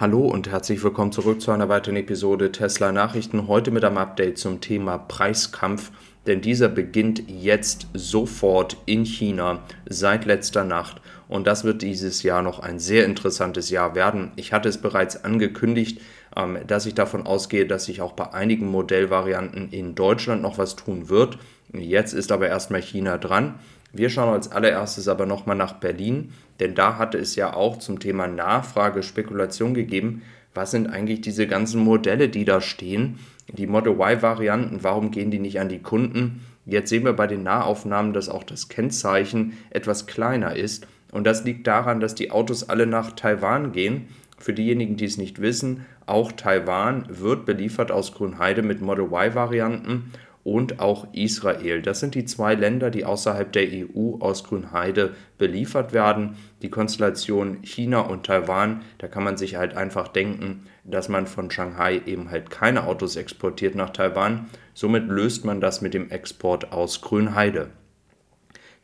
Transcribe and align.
Hallo 0.00 0.28
und 0.28 0.48
herzlich 0.48 0.80
willkommen 0.84 1.10
zurück 1.10 1.40
zu 1.40 1.50
einer 1.50 1.68
weiteren 1.68 1.96
Episode 1.96 2.52
Tesla 2.52 2.92
Nachrichten. 2.92 3.48
Heute 3.48 3.72
mit 3.72 3.84
einem 3.84 3.98
Update 3.98 4.38
zum 4.38 4.60
Thema 4.60 4.96
Preiskampf, 4.96 5.90
denn 6.24 6.40
dieser 6.40 6.68
beginnt 6.68 7.24
jetzt 7.26 7.88
sofort 7.94 8.76
in 8.86 9.04
China 9.04 9.64
seit 9.88 10.24
letzter 10.24 10.62
Nacht 10.62 11.02
und 11.26 11.48
das 11.48 11.64
wird 11.64 11.82
dieses 11.82 12.22
Jahr 12.22 12.42
noch 12.42 12.60
ein 12.60 12.78
sehr 12.78 13.06
interessantes 13.06 13.70
Jahr 13.70 13.96
werden. 13.96 14.30
Ich 14.36 14.52
hatte 14.52 14.68
es 14.68 14.78
bereits 14.78 15.24
angekündigt, 15.24 16.00
ähm, 16.36 16.58
dass 16.64 16.86
ich 16.86 16.94
davon 16.94 17.26
ausgehe, 17.26 17.66
dass 17.66 17.86
sich 17.86 18.00
auch 18.00 18.12
bei 18.12 18.32
einigen 18.32 18.70
Modellvarianten 18.70 19.70
in 19.72 19.96
Deutschland 19.96 20.42
noch 20.42 20.58
was 20.58 20.76
tun 20.76 21.08
wird. 21.08 21.38
Jetzt 21.72 22.12
ist 22.12 22.30
aber 22.30 22.46
erstmal 22.46 22.82
China 22.82 23.18
dran. 23.18 23.56
Wir 23.92 24.10
schauen 24.10 24.32
als 24.32 24.52
allererstes 24.52 25.08
aber 25.08 25.24
nochmal 25.24 25.56
nach 25.56 25.74
Berlin, 25.74 26.32
denn 26.60 26.74
da 26.74 26.98
hatte 26.98 27.18
es 27.18 27.36
ja 27.36 27.54
auch 27.54 27.78
zum 27.78 28.00
Thema 28.00 28.26
Nachfrage 28.26 29.02
Spekulation 29.02 29.72
gegeben. 29.72 30.22
Was 30.54 30.72
sind 30.72 30.88
eigentlich 30.88 31.20
diese 31.20 31.46
ganzen 31.46 31.80
Modelle, 31.82 32.28
die 32.28 32.44
da 32.44 32.60
stehen? 32.60 33.18
Die 33.48 33.66
Model 33.66 33.94
Y-Varianten, 33.94 34.82
warum 34.82 35.10
gehen 35.10 35.30
die 35.30 35.38
nicht 35.38 35.58
an 35.58 35.68
die 35.70 35.80
Kunden? 35.80 36.44
Jetzt 36.66 36.90
sehen 36.90 37.04
wir 37.04 37.14
bei 37.14 37.26
den 37.26 37.44
Nahaufnahmen, 37.44 38.12
dass 38.12 38.28
auch 38.28 38.44
das 38.44 38.68
Kennzeichen 38.68 39.56
etwas 39.70 40.06
kleiner 40.06 40.54
ist. 40.54 40.86
Und 41.12 41.26
das 41.26 41.44
liegt 41.44 41.66
daran, 41.66 42.00
dass 42.00 42.14
die 42.14 42.30
Autos 42.30 42.68
alle 42.68 42.86
nach 42.86 43.12
Taiwan 43.12 43.72
gehen. 43.72 44.08
Für 44.36 44.52
diejenigen, 44.52 44.96
die 44.96 45.06
es 45.06 45.16
nicht 45.16 45.40
wissen, 45.40 45.86
auch 46.04 46.30
Taiwan 46.32 47.06
wird 47.08 47.46
beliefert 47.46 47.90
aus 47.90 48.12
Grünheide 48.12 48.62
mit 48.62 48.82
Model 48.82 49.06
Y-Varianten 49.06 50.12
und 50.48 50.80
auch 50.80 51.06
Israel. 51.12 51.82
Das 51.82 52.00
sind 52.00 52.14
die 52.14 52.24
zwei 52.24 52.54
Länder, 52.54 52.90
die 52.90 53.04
außerhalb 53.04 53.52
der 53.52 53.68
EU 53.70 54.16
aus 54.20 54.44
Grünheide 54.44 55.14
beliefert 55.36 55.92
werden. 55.92 56.36
Die 56.62 56.70
Konstellation 56.70 57.58
China 57.62 58.00
und 58.00 58.24
Taiwan, 58.24 58.80
da 58.96 59.08
kann 59.08 59.24
man 59.24 59.36
sich 59.36 59.56
halt 59.56 59.76
einfach 59.76 60.08
denken, 60.08 60.64
dass 60.84 61.10
man 61.10 61.26
von 61.26 61.50
Shanghai 61.50 62.00
eben 62.06 62.30
halt 62.30 62.48
keine 62.48 62.84
Autos 62.84 63.16
exportiert 63.16 63.74
nach 63.74 63.90
Taiwan. 63.90 64.46
Somit 64.72 65.06
löst 65.08 65.44
man 65.44 65.60
das 65.60 65.82
mit 65.82 65.92
dem 65.92 66.10
Export 66.10 66.72
aus 66.72 67.02
Grünheide. 67.02 67.68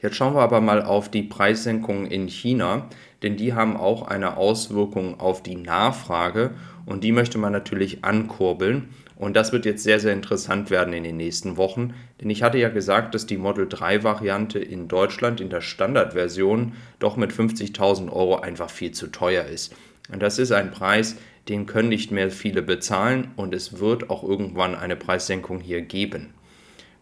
Jetzt 0.05 0.17
schauen 0.17 0.35
wir 0.35 0.43
aber 0.43 0.61
mal 0.61 0.83
auf 0.83 1.09
die 1.09 1.23
Preissenkungen 1.23 2.05
in 2.05 2.29
China, 2.29 2.91
denn 3.23 3.39
die 3.39 3.55
haben 3.55 3.75
auch 3.75 4.03
eine 4.07 4.37
Auswirkung 4.37 5.19
auf 5.19 5.43
die 5.43 5.57
Nachfrage 5.57 6.51
und 6.85 7.05
die 7.05 7.13
möchte 7.13 7.39
man 7.39 7.55
natürlich 7.55 8.05
ankurbeln. 8.05 8.91
Und 9.17 9.35
das 9.35 9.53
wird 9.53 9.65
jetzt 9.65 9.83
sehr, 9.83 10.01
sehr 10.01 10.13
interessant 10.13 10.69
werden 10.69 10.93
in 10.93 11.05
den 11.05 11.17
nächsten 11.17 11.57
Wochen, 11.57 11.95
denn 12.21 12.29
ich 12.29 12.43
hatte 12.43 12.59
ja 12.59 12.69
gesagt, 12.69 13.15
dass 13.15 13.25
die 13.25 13.39
Model 13.39 13.67
3 13.67 14.05
Variante 14.05 14.59
in 14.59 14.89
Deutschland 14.89 15.41
in 15.41 15.49
der 15.49 15.63
Standardversion 15.63 16.75
doch 16.99 17.17
mit 17.17 17.33
50.000 17.33 18.13
Euro 18.13 18.37
einfach 18.41 18.69
viel 18.69 18.91
zu 18.91 19.07
teuer 19.07 19.47
ist. 19.47 19.75
Und 20.13 20.23
das 20.23 20.39
ist 20.39 20.53
ein 20.53 20.71
Preis, 20.71 21.17
den 21.49 21.65
können 21.65 21.89
nicht 21.89 22.11
mehr 22.11 22.31
viele 22.31 22.61
bezahlen 22.61 23.29
und 23.37 23.55
es 23.55 23.81
wird 23.81 24.11
auch 24.11 24.23
irgendwann 24.23 24.75
eine 24.75 24.97
Preissenkung 24.97 25.61
hier 25.61 25.81
geben. 25.81 26.34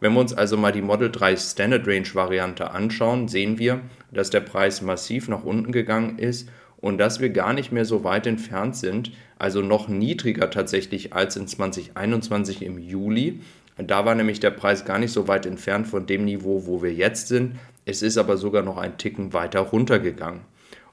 Wenn 0.03 0.15
wir 0.15 0.21
uns 0.21 0.33
also 0.33 0.57
mal 0.57 0.73
die 0.73 0.83
Model 0.83 1.13
3 1.13 1.37
Standard 1.37 1.87
Range 1.87 2.09
Variante 2.15 2.73
anschauen, 2.73 3.29
sehen 3.29 3.61
wir, 3.61 3.83
dass 4.11 4.31
der 4.31 4.41
Preis 4.41 4.83
massiv 4.83 5.29
nach 5.29 5.45
unten 5.45 5.71
gegangen 5.71 6.19
ist 6.19 6.49
und 6.79 6.99
dass 6.99 7.21
wir 7.21 7.31
gar 7.31 7.53
nicht 7.53 7.71
mehr 7.71 7.85
so 7.85 8.03
weit 8.03 8.27
entfernt 8.27 8.75
sind, 8.75 9.13
also 9.39 9.61
noch 9.63 9.87
niedriger 9.87 10.51
tatsächlich 10.51 11.13
als 11.13 11.37
in 11.37 11.47
2021 11.47 12.63
im 12.63 12.81
Juli. 12.81 13.43
Da 13.79 14.05
war 14.05 14.17
nämlich 14.17 14.41
der 14.41 14.51
Preis 14.51 14.85
gar 14.85 14.99
nicht 14.99 15.13
so 15.13 15.29
weit 15.29 15.47
entfernt 15.47 15.87
von 15.87 16.05
dem 16.05 16.25
Niveau, 16.25 16.67
wo 16.67 16.83
wir 16.83 16.93
jetzt 16.93 17.29
sind. 17.29 17.55
Es 17.85 18.03
ist 18.03 18.19
aber 18.19 18.37
sogar 18.37 18.65
noch 18.65 18.79
ein 18.79 18.99
Ticken 18.99 19.33
weiter 19.33 19.61
runtergegangen. 19.61 20.41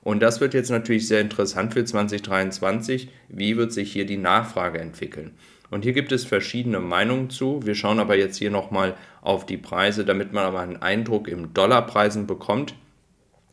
Und 0.10 0.22
das 0.22 0.42
wird 0.42 0.56
jetzt 0.56 0.72
natürlich 0.72 1.08
sehr 1.08 1.22
interessant 1.22 1.74
für 1.74 1.86
2023. 1.86 3.10
Wie 3.28 3.58
wird 3.58 3.72
sich 3.72 3.92
hier 3.92 4.08
die 4.08 4.18
Nachfrage 4.18 4.80
entwickeln? 4.80 5.36
Und 5.70 5.84
hier 5.84 5.94
gibt 5.94 6.12
es 6.12 6.26
verschiedene 6.26 6.80
Meinungen 6.80 7.30
zu. 7.30 7.60
Wir 7.64 7.76
schauen 7.76 8.00
aber 8.00 8.18
jetzt 8.18 8.38
hier 8.38 8.50
nochmal 8.50 8.96
auf 9.22 9.46
die 9.46 9.58
Preise, 9.58 10.06
damit 10.06 10.34
man 10.34 10.46
aber 10.46 10.62
einen 10.62 10.78
Eindruck 10.78 11.28
im 11.28 11.54
Dollarpreisen 11.54 12.26
bekommt. 12.26 12.74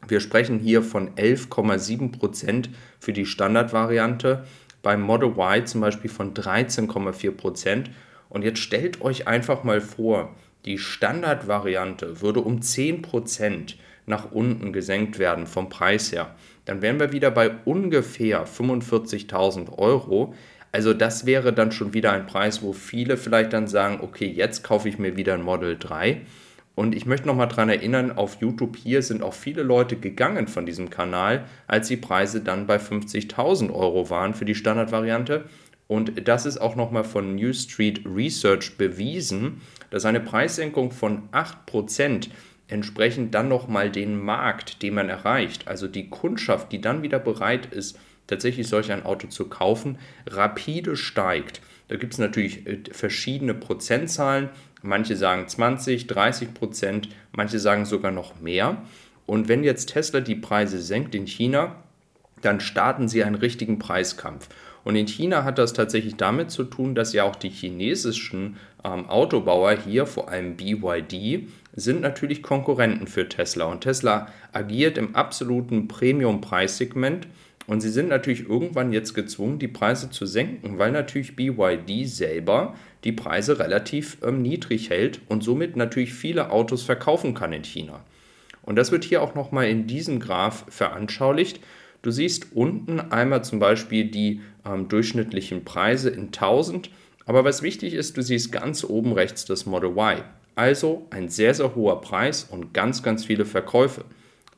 Wir 0.08 0.20
sprechen 0.20 0.58
hier 0.58 0.82
von 0.82 1.10
11,7% 1.16 2.70
für 3.00 3.12
die 3.12 3.26
Standardvariante, 3.26 4.46
beim 4.80 5.02
Model 5.02 5.32
Y 5.36 5.66
zum 5.66 5.82
Beispiel 5.82 6.08
von 6.08 6.32
13,4%. 6.32 7.84
Und 8.30 8.44
jetzt 8.44 8.60
stellt 8.60 9.02
euch 9.02 9.28
einfach 9.28 9.62
mal 9.62 9.82
vor, 9.82 10.34
die 10.64 10.78
Standardvariante 10.78 12.22
würde 12.22 12.40
um 12.40 12.60
10% 12.60 13.74
nach 14.06 14.30
unten 14.30 14.72
gesenkt 14.72 15.18
werden 15.18 15.46
vom 15.46 15.68
Preis 15.68 16.12
her. 16.12 16.34
Dann 16.66 16.82
wären 16.82 17.00
wir 17.00 17.12
wieder 17.12 17.30
bei 17.30 17.52
ungefähr 17.64 18.46
45.000 18.46 19.78
Euro. 19.78 20.34
Also 20.72 20.92
das 20.92 21.24
wäre 21.24 21.54
dann 21.54 21.72
schon 21.72 21.94
wieder 21.94 22.12
ein 22.12 22.26
Preis, 22.26 22.60
wo 22.60 22.74
viele 22.74 23.16
vielleicht 23.16 23.54
dann 23.54 23.66
sagen, 23.66 24.00
okay, 24.02 24.26
jetzt 24.26 24.62
kaufe 24.62 24.88
ich 24.88 24.98
mir 24.98 25.16
wieder 25.16 25.32
ein 25.34 25.42
Model 25.42 25.78
3. 25.78 26.20
Und 26.74 26.94
ich 26.94 27.06
möchte 27.06 27.26
nochmal 27.26 27.48
daran 27.48 27.70
erinnern, 27.70 28.12
auf 28.12 28.36
YouTube 28.40 28.76
hier 28.76 29.00
sind 29.00 29.22
auch 29.22 29.32
viele 29.32 29.62
Leute 29.62 29.96
gegangen 29.96 30.46
von 30.46 30.66
diesem 30.66 30.90
Kanal, 30.90 31.46
als 31.66 31.88
die 31.88 31.96
Preise 31.96 32.42
dann 32.42 32.66
bei 32.66 32.76
50.000 32.76 33.72
Euro 33.72 34.10
waren 34.10 34.34
für 34.34 34.44
die 34.44 34.54
Standardvariante. 34.54 35.46
Und 35.88 36.28
das 36.28 36.44
ist 36.44 36.58
auch 36.58 36.76
nochmal 36.76 37.04
von 37.04 37.34
New 37.36 37.54
Street 37.54 38.02
Research 38.04 38.76
bewiesen, 38.76 39.62
dass 39.88 40.04
eine 40.04 40.20
Preissenkung 40.20 40.90
von 40.90 41.30
8% 41.30 42.28
entsprechend 42.68 43.34
dann 43.34 43.48
nochmal 43.48 43.90
den 43.90 44.20
Markt, 44.20 44.82
den 44.82 44.94
man 44.94 45.08
erreicht, 45.08 45.68
also 45.68 45.86
die 45.86 46.08
Kundschaft, 46.08 46.72
die 46.72 46.80
dann 46.80 47.02
wieder 47.02 47.18
bereit 47.18 47.66
ist, 47.66 47.98
tatsächlich 48.26 48.68
solch 48.68 48.90
ein 48.90 49.04
Auto 49.04 49.28
zu 49.28 49.48
kaufen, 49.48 49.98
rapide 50.26 50.96
steigt. 50.96 51.60
Da 51.88 51.96
gibt 51.96 52.14
es 52.14 52.18
natürlich 52.18 52.66
äh, 52.66 52.80
verschiedene 52.90 53.54
Prozentzahlen. 53.54 54.50
Manche 54.82 55.16
sagen 55.16 55.46
20, 55.46 56.06
30 56.06 56.54
Prozent, 56.54 57.08
manche 57.32 57.58
sagen 57.58 57.84
sogar 57.84 58.10
noch 58.10 58.40
mehr. 58.40 58.82
Und 59.26 59.48
wenn 59.48 59.64
jetzt 59.64 59.92
Tesla 59.92 60.20
die 60.20 60.36
Preise 60.36 60.80
senkt 60.80 61.14
in 61.14 61.26
China, 61.26 61.76
dann 62.42 62.60
starten 62.60 63.08
sie 63.08 63.24
einen 63.24 63.36
richtigen 63.36 63.78
Preiskampf. 63.78 64.48
Und 64.84 64.94
in 64.94 65.08
China 65.08 65.42
hat 65.42 65.58
das 65.58 65.72
tatsächlich 65.72 66.14
damit 66.14 66.52
zu 66.52 66.62
tun, 66.62 66.94
dass 66.94 67.12
ja 67.12 67.24
auch 67.24 67.34
die 67.34 67.48
chinesischen 67.48 68.56
ähm, 68.84 69.08
Autobauer 69.08 69.72
hier, 69.72 70.06
vor 70.06 70.28
allem 70.28 70.56
BYD, 70.56 71.48
sind 71.76 72.00
natürlich 72.00 72.42
Konkurrenten 72.42 73.06
für 73.06 73.28
Tesla. 73.28 73.66
Und 73.66 73.82
Tesla 73.82 74.28
agiert 74.52 74.98
im 74.98 75.14
absoluten 75.14 75.88
Premium-Preissegment. 75.88 77.28
Und 77.66 77.80
sie 77.80 77.90
sind 77.90 78.08
natürlich 78.08 78.48
irgendwann 78.48 78.92
jetzt 78.92 79.14
gezwungen, 79.14 79.58
die 79.58 79.68
Preise 79.68 80.10
zu 80.10 80.24
senken, 80.24 80.78
weil 80.78 80.92
natürlich 80.92 81.36
BYD 81.36 82.08
selber 82.08 82.74
die 83.04 83.12
Preise 83.12 83.58
relativ 83.58 84.18
ähm, 84.24 84.40
niedrig 84.40 84.90
hält 84.90 85.20
und 85.28 85.42
somit 85.42 85.76
natürlich 85.76 86.14
viele 86.14 86.50
Autos 86.50 86.82
verkaufen 86.82 87.34
kann 87.34 87.52
in 87.52 87.64
China. 87.64 88.04
Und 88.62 88.76
das 88.76 88.92
wird 88.92 89.04
hier 89.04 89.22
auch 89.22 89.34
nochmal 89.34 89.68
in 89.68 89.86
diesem 89.86 90.20
Graph 90.20 90.64
veranschaulicht. 90.68 91.60
Du 92.02 92.10
siehst 92.10 92.52
unten 92.54 93.00
einmal 93.00 93.44
zum 93.44 93.58
Beispiel 93.58 94.04
die 94.04 94.40
ähm, 94.64 94.88
durchschnittlichen 94.88 95.64
Preise 95.64 96.10
in 96.10 96.26
1000, 96.26 96.90
aber 97.26 97.44
was 97.44 97.62
wichtig 97.62 97.94
ist, 97.94 98.16
du 98.16 98.22
siehst 98.22 98.52
ganz 98.52 98.84
oben 98.84 99.12
rechts 99.12 99.44
das 99.44 99.66
Model 99.66 99.90
Y. 99.90 100.22
Also 100.56 101.06
ein 101.10 101.28
sehr, 101.28 101.52
sehr 101.52 101.74
hoher 101.74 102.00
Preis 102.00 102.44
und 102.50 102.72
ganz, 102.72 103.02
ganz 103.02 103.26
viele 103.26 103.44
Verkäufe. 103.44 104.06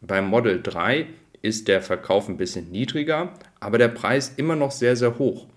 Beim 0.00 0.28
Model 0.28 0.62
3 0.62 1.06
ist 1.42 1.66
der 1.66 1.82
Verkauf 1.82 2.28
ein 2.28 2.36
bisschen 2.36 2.70
niedriger, 2.70 3.34
aber 3.58 3.78
der 3.78 3.88
Preis 3.88 4.32
immer 4.36 4.54
noch 4.54 4.70
sehr, 4.70 4.94
sehr 4.94 5.18
hoch. 5.18 5.48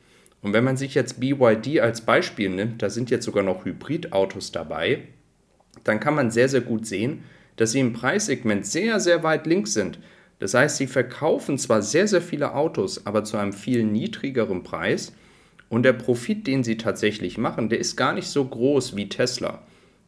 Und 0.42 0.54
wenn 0.54 0.64
man 0.64 0.78
sich 0.78 0.96
jetzt 0.96 1.20
BYD 1.20 1.80
als 1.80 2.02
Beispiel 2.02 2.50
nimmt, 2.50 2.82
da 2.82 2.90
sind 2.90 3.12
jetzt 3.12 3.26
sogar 3.26 3.44
noch 3.44 3.66
Hybridautos 3.66 4.52
dabei, 4.52 5.04
dann 5.84 6.00
kann 6.00 6.16
man 6.16 6.32
sehr, 6.32 6.50
sehr 6.50 6.62
gut 6.62 6.88
sehen, 6.88 7.24
dass 7.58 7.74
sie 7.74 7.80
im 7.80 7.94
Preissegment 7.94 8.66
sehr, 8.66 9.00
sehr 9.00 9.22
weit 9.22 9.46
links 9.46 9.74
sind. 9.74 10.00
Das 10.40 10.56
heißt, 10.56 10.78
sie 10.78 10.88
verkaufen 10.88 11.60
zwar 11.60 11.84
sehr, 11.84 12.08
sehr 12.08 12.22
viele 12.22 12.56
Autos, 12.56 13.06
aber 13.06 13.24
zu 13.24 13.38
einem 13.38 13.54
viel 13.54 13.84
niedrigeren 13.84 14.64
Preis. 14.64 15.14
Und 15.70 15.84
der 15.84 15.94
Profit, 15.94 16.48
den 16.48 16.64
sie 16.64 16.78
tatsächlich 16.78 17.38
machen, 17.38 17.70
der 17.70 17.78
ist 17.78 17.96
gar 17.96 18.14
nicht 18.14 18.28
so 18.28 18.44
groß 18.44 18.96
wie 18.96 19.08
Tesla. 19.08 19.62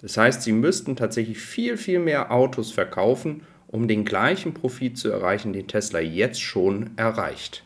Das 0.03 0.17
heißt, 0.17 0.41
sie 0.41 0.51
müssten 0.51 0.97
tatsächlich 0.97 1.39
viel, 1.39 1.77
viel 1.77 2.00
mehr 2.00 2.29
Autos 2.29 2.71
verkaufen, 2.71 3.44
um 3.67 3.88
den 3.88 4.03
gleichen 4.03 4.53
Profit 4.53 4.97
zu 4.97 5.09
erreichen, 5.09 5.53
den 5.53 5.67
Tesla 5.67 6.01
jetzt 6.01 6.41
schon 6.41 6.91
erreicht. 6.97 7.63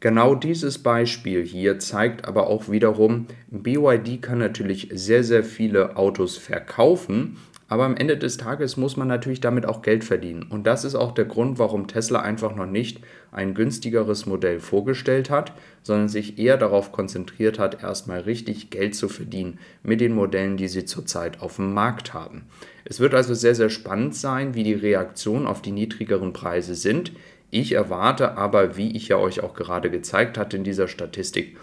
Genau 0.00 0.34
dieses 0.34 0.78
Beispiel 0.78 1.44
hier 1.44 1.78
zeigt 1.78 2.28
aber 2.28 2.46
auch 2.48 2.70
wiederum, 2.70 3.26
BYD 3.50 4.20
kann 4.20 4.38
natürlich 4.38 4.90
sehr, 4.92 5.24
sehr 5.24 5.42
viele 5.42 5.96
Autos 5.96 6.36
verkaufen, 6.36 7.38
aber 7.68 7.84
am 7.84 7.96
Ende 7.96 8.16
des 8.16 8.38
Tages 8.38 8.78
muss 8.78 8.96
man 8.96 9.08
natürlich 9.08 9.40
damit 9.40 9.66
auch 9.66 9.82
Geld 9.82 10.02
verdienen. 10.02 10.42
Und 10.42 10.66
das 10.66 10.84
ist 10.84 10.94
auch 10.94 11.12
der 11.12 11.26
Grund, 11.26 11.58
warum 11.58 11.86
Tesla 11.86 12.20
einfach 12.20 12.56
noch 12.56 12.66
nicht 12.66 13.00
ein 13.30 13.52
günstigeres 13.52 14.24
Modell 14.24 14.58
vorgestellt 14.58 15.28
hat, 15.28 15.52
sondern 15.82 16.08
sich 16.08 16.38
eher 16.38 16.56
darauf 16.56 16.92
konzentriert 16.92 17.58
hat, 17.58 17.82
erstmal 17.82 18.20
richtig 18.20 18.70
Geld 18.70 18.94
zu 18.94 19.08
verdienen 19.08 19.58
mit 19.82 20.00
den 20.00 20.14
Modellen, 20.14 20.56
die 20.56 20.68
sie 20.68 20.86
zurzeit 20.86 21.42
auf 21.42 21.56
dem 21.56 21.74
Markt 21.74 22.14
haben. 22.14 22.46
Es 22.86 23.00
wird 23.00 23.12
also 23.12 23.34
sehr, 23.34 23.54
sehr 23.54 23.70
spannend 23.70 24.14
sein, 24.14 24.54
wie 24.54 24.62
die 24.62 24.72
Reaktionen 24.72 25.46
auf 25.46 25.60
die 25.60 25.72
niedrigeren 25.72 26.32
Preise 26.32 26.74
sind. 26.74 27.12
Ich 27.50 27.72
erwarte 27.72 28.36
aber, 28.36 28.76
wie 28.76 28.94
ich 28.94 29.08
ja 29.08 29.16
euch 29.16 29.42
auch 29.42 29.54
gerade 29.54 29.90
gezeigt 29.90 30.36
hatte 30.36 30.58
in 30.58 30.64
dieser 30.64 30.86
Statistik, 30.86 31.56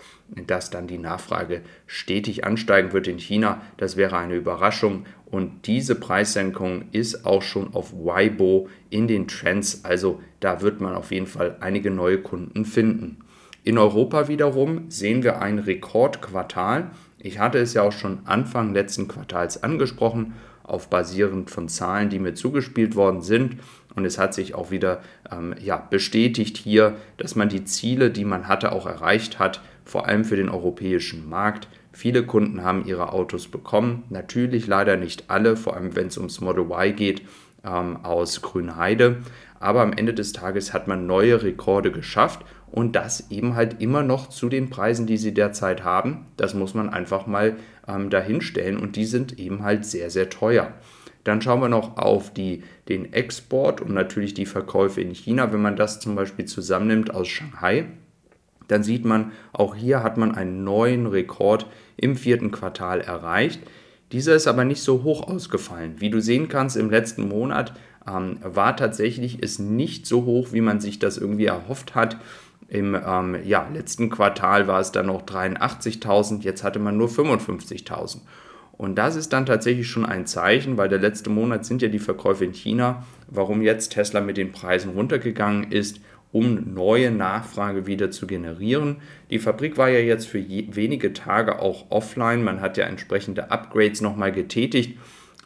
dass 0.47 0.71
dann 0.71 0.87
die 0.87 0.97
Nachfrage 0.97 1.61
stetig 1.85 2.43
ansteigen 2.43 2.91
wird 2.91 3.07
in 3.07 3.19
China. 3.19 3.61
Das 3.77 3.95
wäre 3.95 4.17
eine 4.17 4.35
Überraschung 4.35 5.05
und 5.25 5.67
diese 5.67 5.93
Preissenkung 5.93 6.85
ist 6.91 7.25
auch 7.25 7.43
schon 7.43 7.75
auf 7.75 7.93
Weibo 7.93 8.67
in 8.89 9.07
den 9.07 9.27
Trends. 9.27 9.85
Also 9.85 10.21
da 10.39 10.61
wird 10.61 10.81
man 10.81 10.95
auf 10.95 11.11
jeden 11.11 11.27
Fall 11.27 11.57
einige 11.59 11.91
neue 11.91 12.19
Kunden 12.19 12.65
finden. 12.65 13.19
In 13.63 13.77
Europa 13.77 14.27
wiederum 14.27 14.89
sehen 14.89 15.21
wir 15.23 15.39
ein 15.41 15.59
Rekordquartal. 15.59 16.91
Ich 17.19 17.37
hatte 17.37 17.59
es 17.59 17.73
ja 17.75 17.83
auch 17.83 17.91
schon 17.91 18.19
Anfang 18.25 18.73
letzten 18.73 19.07
Quartals 19.07 19.61
angesprochen, 19.61 20.33
auf 20.63 20.89
basierend 20.89 21.51
von 21.51 21.69
Zahlen, 21.69 22.09
die 22.09 22.19
mir 22.19 22.33
zugespielt 22.33 22.95
worden 22.95 23.21
sind. 23.21 23.57
Und 23.95 24.05
es 24.05 24.17
hat 24.17 24.33
sich 24.33 24.55
auch 24.55 24.71
wieder 24.71 25.01
ähm, 25.31 25.55
ja, 25.61 25.77
bestätigt 25.77 26.57
hier, 26.57 26.97
dass 27.17 27.35
man 27.35 27.49
die 27.49 27.63
Ziele, 27.63 28.11
die 28.11 28.25
man 28.25 28.47
hatte, 28.47 28.71
auch 28.71 28.85
erreicht 28.85 29.39
hat, 29.39 29.61
vor 29.85 30.07
allem 30.07 30.25
für 30.25 30.35
den 30.35 30.49
europäischen 30.49 31.29
Markt. 31.29 31.67
Viele 31.91 32.25
Kunden 32.25 32.63
haben 32.63 32.85
ihre 32.85 33.13
Autos 33.13 33.47
bekommen, 33.47 34.03
natürlich 34.09 34.67
leider 34.67 34.97
nicht 34.97 35.29
alle, 35.29 35.55
vor 35.55 35.77
allem 35.77 35.95
wenn 35.95 36.07
es 36.07 36.17
ums 36.17 36.41
Model 36.41 36.65
Y 36.65 36.93
geht, 36.95 37.21
ähm, 37.63 37.97
aus 38.03 38.41
Grünheide. 38.41 39.17
Aber 39.59 39.81
am 39.81 39.93
Ende 39.93 40.13
des 40.13 40.33
Tages 40.33 40.73
hat 40.73 40.87
man 40.87 41.07
neue 41.07 41.41
Rekorde 41.41 41.91
geschafft 41.91 42.45
und 42.69 42.95
das 42.95 43.31
eben 43.31 43.55
halt 43.55 43.81
immer 43.81 44.03
noch 44.03 44.27
zu 44.27 44.49
den 44.49 44.69
Preisen, 44.69 45.07
die 45.07 45.17
sie 45.17 45.33
derzeit 45.33 45.83
haben. 45.85 46.25
Das 46.35 46.53
muss 46.53 46.73
man 46.73 46.89
einfach 46.89 47.25
mal 47.25 47.55
ähm, 47.87 48.09
dahinstellen 48.09 48.77
und 48.77 48.97
die 48.97 49.05
sind 49.05 49.39
eben 49.39 49.63
halt 49.63 49.85
sehr, 49.85 50.09
sehr 50.09 50.29
teuer. 50.29 50.73
Dann 51.25 51.41
schauen 51.41 51.59
wir 51.59 51.69
noch 51.69 51.97
auf 51.97 52.31
die, 52.31 52.63
den 52.87 53.11
Export 53.11 53.81
und 53.81 53.93
natürlich 53.93 54.35
die 54.35 54.45
Verkäufe 54.45 55.01
in 55.01 55.13
China. 55.13 55.51
Wenn 55.51 55.61
man 55.61 55.75
das 55.75 55.99
zum 55.99 56.15
Beispiel 56.15 56.45
zusammennimmt 56.45 57.13
aus 57.13 57.27
Shanghai, 57.27 57.87
dann 58.67 58.83
sieht 58.83 59.05
man, 59.05 59.31
auch 59.51 59.75
hier 59.75 60.03
hat 60.03 60.17
man 60.17 60.33
einen 60.33 60.63
neuen 60.63 61.07
Rekord 61.07 61.65
im 61.97 62.15
vierten 62.15 62.51
Quartal 62.51 63.01
erreicht. 63.01 63.59
Dieser 64.11 64.35
ist 64.35 64.47
aber 64.47 64.65
nicht 64.65 64.81
so 64.81 65.03
hoch 65.03 65.27
ausgefallen. 65.27 65.95
Wie 65.97 66.11
du 66.11 66.21
sehen 66.21 66.47
kannst, 66.47 66.77
im 66.77 66.91
letzten 66.91 67.27
Monat 67.27 67.73
ähm, 68.07 68.37
war 68.43 68.77
tatsächlich 68.77 69.39
es 69.41 69.57
nicht 69.57 70.05
so 70.05 70.25
hoch, 70.25 70.49
wie 70.51 70.61
man 70.61 70.79
sich 70.79 70.99
das 70.99 71.17
irgendwie 71.17 71.45
erhofft 71.45 71.95
hat. 71.95 72.17
Im 72.67 72.95
ähm, 72.95 73.37
ja, 73.43 73.67
letzten 73.73 74.11
Quartal 74.11 74.67
war 74.67 74.79
es 74.79 74.91
dann 74.91 75.07
noch 75.07 75.23
83.000, 75.23 76.43
jetzt 76.43 76.63
hatte 76.63 76.79
man 76.79 76.97
nur 76.97 77.09
55.000. 77.09 78.19
Und 78.77 78.95
das 78.95 79.15
ist 79.15 79.31
dann 79.31 79.45
tatsächlich 79.45 79.87
schon 79.87 80.05
ein 80.05 80.25
Zeichen, 80.25 80.77
weil 80.77 80.89
der 80.89 80.99
letzte 80.99 81.29
Monat 81.29 81.65
sind 81.65 81.81
ja 81.81 81.87
die 81.87 81.99
Verkäufe 81.99 82.43
in 82.43 82.53
China, 82.53 83.05
warum 83.27 83.61
jetzt 83.61 83.93
Tesla 83.93 84.21
mit 84.21 84.37
den 84.37 84.51
Preisen 84.51 84.91
runtergegangen 84.91 85.71
ist, 85.71 86.01
um 86.31 86.73
neue 86.73 87.11
Nachfrage 87.11 87.87
wieder 87.87 88.11
zu 88.11 88.27
generieren. 88.27 88.97
Die 89.29 89.39
Fabrik 89.39 89.77
war 89.77 89.87
ja 89.87 89.99
jetzt 89.99 90.27
für 90.27 90.43
wenige 90.45 91.13
Tage 91.13 91.59
auch 91.59 91.85
offline, 91.89 92.43
man 92.43 92.59
hat 92.59 92.75
ja 92.75 92.85
entsprechende 92.85 93.51
Upgrades 93.51 94.01
nochmal 94.01 94.33
getätigt. 94.33 94.97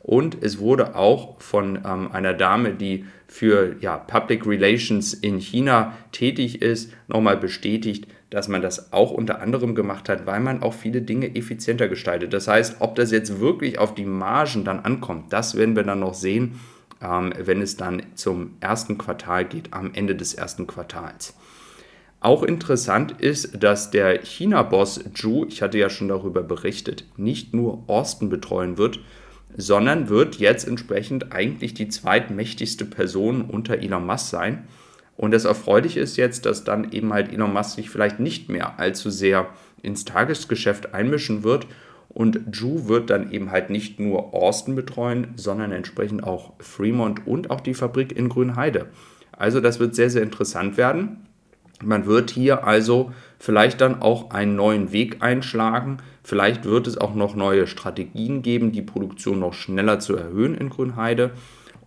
Und 0.02 0.42
es 0.42 0.58
wurde 0.58 0.96
auch 0.96 1.40
von 1.40 1.80
ähm, 1.86 2.12
einer 2.12 2.34
Dame, 2.34 2.74
die 2.74 3.06
für 3.28 3.76
ja, 3.82 3.98
Public 3.98 4.48
Relations 4.48 5.14
in 5.14 5.38
China 5.40 5.96
tätig 6.12 6.64
ist, 6.64 6.92
nochmal 7.08 7.38
bestätigt, 7.38 8.08
dass 8.30 8.48
man 8.48 8.62
das 8.62 8.94
auch 8.94 9.12
unter 9.12 9.42
anderem 9.42 9.76
gemacht 9.76 10.08
hat, 10.10 10.26
weil 10.26 10.40
man 10.40 10.62
auch 10.62 10.74
viele 10.74 11.02
Dinge 11.02 11.36
effizienter 11.36 11.88
gestaltet. 11.88 12.34
Das 12.34 12.48
heißt, 12.48 12.78
ob 12.80 12.96
das 12.96 13.12
jetzt 13.12 13.40
wirklich 13.40 13.80
auf 13.80 13.96
die 13.96 14.06
Margen 14.06 14.64
dann 14.64 14.80
ankommt, 14.80 15.34
das 15.34 15.56
werden 15.56 15.76
wir 15.76 15.84
dann 15.84 16.00
noch 16.00 16.14
sehen, 16.14 16.60
ähm, 17.02 17.34
wenn 17.38 17.62
es 17.62 17.78
dann 17.78 18.04
zum 18.16 18.56
ersten 18.60 18.98
Quartal 18.98 19.46
geht, 19.46 19.74
am 19.74 19.92
Ende 19.94 20.16
des 20.16 20.34
ersten 20.34 20.68
Quartals. 20.68 21.34
Auch 22.22 22.44
interessant 22.44 23.14
ist, 23.14 23.64
dass 23.64 23.92
der 23.92 24.24
China-Boss 24.24 25.06
Zhu, 25.14 25.46
ich 25.48 25.62
hatte 25.62 25.78
ja 25.78 25.90
schon 25.90 26.10
darüber 26.10 26.44
berichtet, 26.44 27.06
nicht 27.16 27.54
nur 27.54 27.84
Austin 27.88 28.28
betreuen 28.28 28.78
wird, 28.78 29.00
sondern 29.56 30.10
wird 30.10 30.36
jetzt 30.36 30.68
entsprechend 30.68 31.32
eigentlich 31.32 31.74
die 31.74 31.88
zweitmächtigste 31.88 32.86
Person 32.86 33.42
unter 33.42 33.78
Elon 33.78 34.06
Musk 34.06 34.28
sein. 34.28 34.68
Und 35.20 35.32
das 35.32 35.44
Erfreuliche 35.44 36.00
ist 36.00 36.16
jetzt, 36.16 36.46
dass 36.46 36.64
dann 36.64 36.94
eben 36.94 37.12
halt 37.12 37.34
Elon 37.34 37.52
Musk 37.52 37.76
sich 37.76 37.90
vielleicht 37.90 38.22
nicht 38.22 38.48
mehr 38.48 38.80
allzu 38.80 39.10
sehr 39.10 39.50
ins 39.82 40.06
Tagesgeschäft 40.06 40.94
einmischen 40.94 41.44
wird. 41.44 41.68
Und 42.08 42.40
Ju 42.54 42.88
wird 42.88 43.10
dann 43.10 43.30
eben 43.34 43.52
halt 43.52 43.70
nicht 43.70 44.00
nur 44.00 44.34
Austin 44.34 44.76
betreuen, 44.76 45.34
sondern 45.36 45.74
entsprechend 45.74 46.24
auch 46.24 46.54
Fremont 46.60 47.28
und 47.28 47.52
auch 47.52 47.60
die 47.60 47.74
Fabrik 47.74 48.14
in 48.14 48.30
Grünheide. 48.30 48.86
Also 49.34 49.60
das 49.60 49.82
wird 49.82 49.94
sehr, 49.94 50.10
sehr 50.10 50.24
interessant 50.24 50.78
werden. 50.78 51.28
Man 51.84 52.06
wird 52.06 52.32
hier 52.32 52.64
also 52.64 53.12
vielleicht 53.40 53.82
dann 53.82 54.02
auch 54.02 54.32
einen 54.32 54.56
neuen 54.56 54.94
Weg 54.94 55.18
einschlagen. 55.22 55.98
Vielleicht 56.24 56.64
wird 56.64 56.88
es 56.88 56.98
auch 56.98 57.14
noch 57.14 57.36
neue 57.36 57.68
Strategien 57.68 58.42
geben, 58.42 58.72
die 58.72 58.82
Produktion 58.82 59.40
noch 59.40 59.54
schneller 59.54 60.00
zu 60.00 60.16
erhöhen 60.16 60.56
in 60.56 60.70
Grünheide. 60.70 61.32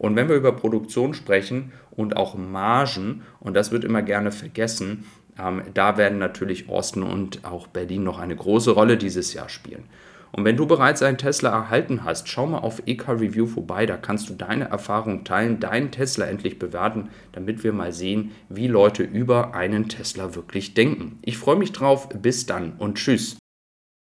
Und 0.03 0.17
wenn 0.17 0.29
wir 0.29 0.35
über 0.35 0.51
Produktion 0.51 1.15
sprechen 1.15 1.71
und 1.93 2.17
auch 2.17 2.35
Margen, 2.35 3.23
und 3.39 3.55
das 3.55 3.71
wird 3.71 3.85
immer 3.85 4.03
gerne 4.03 4.33
vergessen, 4.33 5.05
ähm, 5.39 5.63
da 5.75 5.97
werden 5.97 6.19
natürlich 6.19 6.69
Osten 6.69 7.05
und 7.05 7.45
auch 7.45 7.69
Berlin 7.69 8.03
noch 8.03 8.19
eine 8.19 8.35
große 8.35 8.73
Rolle 8.73 8.97
dieses 8.97 9.33
Jahr 9.33 9.49
spielen. 9.49 9.85
Und 10.33 10.45
wenn 10.45 10.57
du 10.57 10.67
bereits 10.67 11.03
einen 11.03 11.19
Tesla 11.19 11.51
erhalten 11.51 12.03
hast, 12.03 12.29
schau 12.29 12.49
mal 12.49 12.59
auf 12.59 12.83
EK 12.85 13.11
Review 13.11 13.47
vorbei, 13.47 13.87
da 13.87 13.97
kannst 13.97 14.29
du 14.29 14.35
deine 14.35 14.71
Erfahrung 14.71 15.23
teilen, 15.23 15.61
deinen 15.61 15.93
Tesla 15.93 16.27
endlich 16.27 16.59
bewerten, 16.59 17.11
damit 17.31 17.63
wir 17.63 17.73
mal 17.73 17.93
sehen, 17.93 18.33
wie 18.49 18.67
Leute 18.67 19.05
über 19.05 19.55
einen 19.55 19.89
Tesla 19.89 20.35
wirklich 20.35 20.75
denken. 20.75 21.21
Ich 21.23 21.39
freue 21.39 21.57
mich 21.57 21.71
drauf, 21.71 22.09
bis 22.09 22.47
dann 22.47 22.73
und 22.79 22.97
tschüss. 22.97 23.37